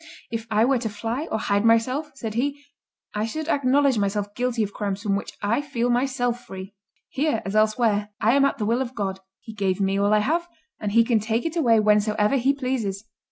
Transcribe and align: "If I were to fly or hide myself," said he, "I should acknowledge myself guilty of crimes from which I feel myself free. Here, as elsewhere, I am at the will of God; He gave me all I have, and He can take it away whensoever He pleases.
"If 0.31 0.47
I 0.49 0.65
were 0.65 0.79
to 0.79 0.89
fly 0.89 1.27
or 1.31 1.37
hide 1.37 1.63
myself," 1.63 2.09
said 2.15 2.33
he, 2.33 2.59
"I 3.13 3.27
should 3.27 3.47
acknowledge 3.47 3.99
myself 3.99 4.33
guilty 4.33 4.63
of 4.63 4.73
crimes 4.73 5.03
from 5.03 5.15
which 5.15 5.33
I 5.43 5.61
feel 5.61 5.91
myself 5.91 6.43
free. 6.43 6.73
Here, 7.07 7.43
as 7.45 7.55
elsewhere, 7.55 8.09
I 8.19 8.33
am 8.33 8.43
at 8.43 8.57
the 8.57 8.65
will 8.65 8.81
of 8.81 8.95
God; 8.95 9.19
He 9.41 9.53
gave 9.53 9.79
me 9.79 9.99
all 9.99 10.11
I 10.11 10.17
have, 10.17 10.47
and 10.79 10.91
He 10.93 11.03
can 11.03 11.19
take 11.19 11.45
it 11.45 11.55
away 11.55 11.77
whensoever 11.79 12.37
He 12.37 12.51
pleases. 12.51 13.03